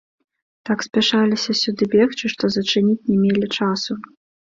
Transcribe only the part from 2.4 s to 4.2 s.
зачыніць не мелі часу.